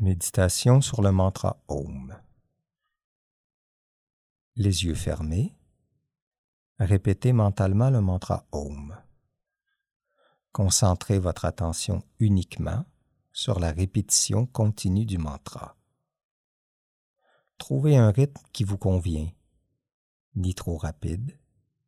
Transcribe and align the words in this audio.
Méditation 0.00 0.80
sur 0.80 1.02
le 1.02 1.10
mantra 1.10 1.60
Om. 1.66 2.16
Les 4.54 4.84
yeux 4.84 4.94
fermés. 4.94 5.58
Répétez 6.78 7.32
mentalement 7.32 7.90
le 7.90 8.00
mantra 8.00 8.46
Om. 8.52 8.96
Concentrez 10.52 11.18
votre 11.18 11.46
attention 11.46 12.04
uniquement 12.20 12.84
sur 13.32 13.58
la 13.58 13.72
répétition 13.72 14.46
continue 14.46 15.04
du 15.04 15.18
mantra. 15.18 15.76
Trouvez 17.56 17.96
un 17.96 18.12
rythme 18.12 18.40
qui 18.52 18.62
vous 18.62 18.78
convient, 18.78 19.28
ni 20.36 20.54
trop 20.54 20.76
rapide, 20.76 21.36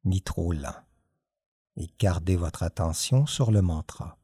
ni 0.05 0.21
trop 0.21 0.53
lent, 0.53 0.83
et 1.77 1.87
gardez 2.01 2.35
votre 2.35 2.65
attention 2.65 3.27
sur 3.27 3.53
le 3.53 3.63
mantra. 3.63 4.19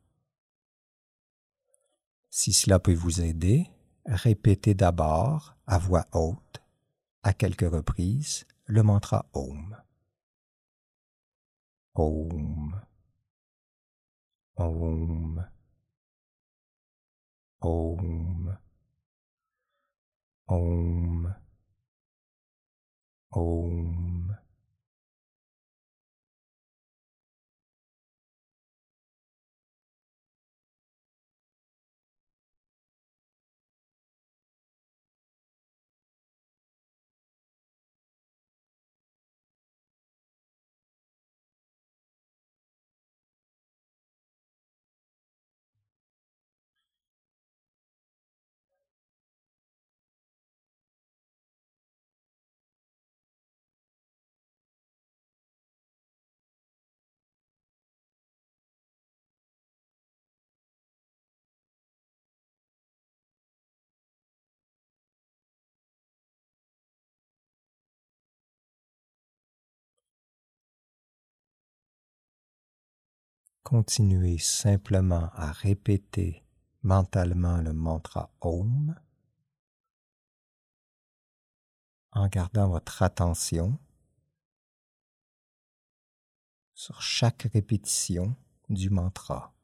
Si 2.30 2.52
cela 2.52 2.80
peut 2.80 2.92
vous 2.92 3.20
aider, 3.20 3.70
répétez 4.06 4.74
d'abord 4.74 5.56
à 5.66 5.78
voix 5.78 6.06
haute, 6.12 6.62
à 7.22 7.32
quelques 7.32 7.70
reprises, 7.70 8.46
le 8.66 8.82
mantra 8.82 9.26
Om. 9.32 9.76
Om. 11.94 12.80
Om. 14.56 15.46
Om. 17.60 18.56
Om. 20.48 20.95
Continuez 73.66 74.38
simplement 74.38 75.28
à 75.32 75.50
répéter 75.50 76.44
mentalement 76.84 77.56
le 77.56 77.72
mantra 77.72 78.30
Om 78.40 78.94
en 82.12 82.28
gardant 82.28 82.68
votre 82.68 83.02
attention 83.02 83.76
sur 86.74 87.02
chaque 87.02 87.48
répétition 87.52 88.36
du 88.68 88.88
mantra. 88.88 89.55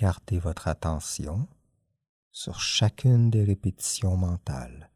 Gardez 0.00 0.38
votre 0.38 0.66
attention 0.66 1.46
sur 2.32 2.58
chacune 2.58 3.28
des 3.28 3.44
répétitions 3.44 4.16
mentales. 4.16 4.90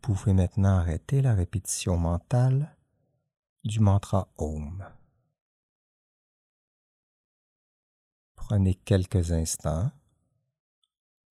Pouvez 0.00 0.32
maintenant 0.32 0.78
arrêter 0.78 1.22
la 1.22 1.34
répétition 1.34 1.96
mentale 1.96 2.76
du 3.64 3.80
mantra 3.80 4.28
Om. 4.38 4.84
Prenez 8.34 8.74
quelques 8.74 9.32
instants 9.32 9.92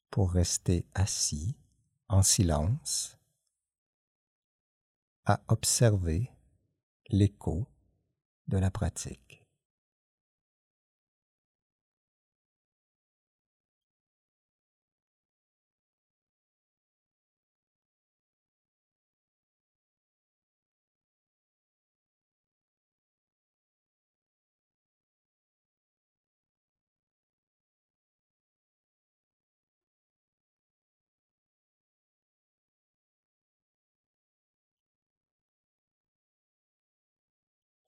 pour 0.10 0.32
rester 0.32 0.86
assis 0.94 1.58
en 2.08 2.24
silence 2.24 3.18
à 5.26 5.42
observer 5.48 6.32
l'écho 7.10 7.68
de 8.48 8.58
la 8.58 8.72
pratique. 8.72 9.39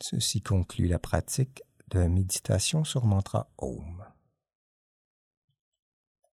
Ceci 0.01 0.41
conclut 0.41 0.87
la 0.87 0.97
pratique 0.97 1.61
de 1.89 1.99
méditation 2.07 2.83
sur 2.83 3.05
mantra 3.05 3.51
Om. 3.59 4.03